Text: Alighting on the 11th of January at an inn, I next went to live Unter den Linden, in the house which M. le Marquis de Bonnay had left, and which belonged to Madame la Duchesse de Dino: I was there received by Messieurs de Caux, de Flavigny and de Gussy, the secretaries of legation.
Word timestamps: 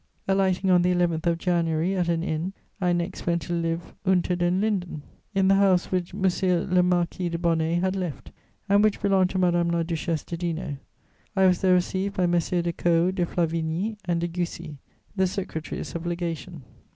Alighting 0.27 0.71
on 0.71 0.81
the 0.81 0.91
11th 0.95 1.27
of 1.27 1.37
January 1.37 1.95
at 1.95 2.09
an 2.09 2.23
inn, 2.23 2.53
I 2.81 2.91
next 2.91 3.27
went 3.27 3.43
to 3.43 3.53
live 3.53 3.93
Unter 4.03 4.35
den 4.35 4.59
Linden, 4.59 5.03
in 5.35 5.47
the 5.47 5.53
house 5.53 5.91
which 5.91 6.11
M. 6.11 6.23
le 6.73 6.81
Marquis 6.81 7.29
de 7.29 7.37
Bonnay 7.37 7.75
had 7.79 7.95
left, 7.95 8.31
and 8.67 8.83
which 8.83 8.99
belonged 8.99 9.29
to 9.29 9.37
Madame 9.37 9.67
la 9.69 9.83
Duchesse 9.83 10.23
de 10.23 10.35
Dino: 10.35 10.77
I 11.35 11.45
was 11.45 11.61
there 11.61 11.75
received 11.75 12.17
by 12.17 12.25
Messieurs 12.25 12.63
de 12.63 12.73
Caux, 12.73 13.11
de 13.15 13.27
Flavigny 13.27 13.95
and 14.05 14.21
de 14.21 14.27
Gussy, 14.27 14.79
the 15.15 15.27
secretaries 15.27 15.93
of 15.93 16.07
legation. 16.07 16.63